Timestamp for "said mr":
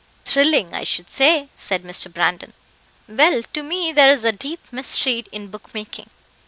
1.55-2.11